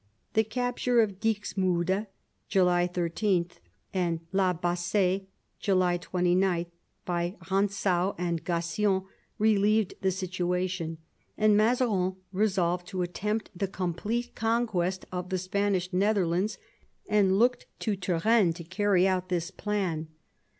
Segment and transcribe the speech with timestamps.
[0.33, 2.07] The capture of Dixmude
[2.47, 3.51] (July 13)
[3.93, 5.27] and La Bass6e
[5.59, 6.65] (July 29)
[7.05, 9.05] by Eantzau and Gassion
[9.37, 10.97] relieved the situation,
[11.37, 16.57] and Mazarin resolved to attempt the complete conquest of the Spanish Netherlands,
[17.07, 20.07] and looked to Turenne to carry out this plan.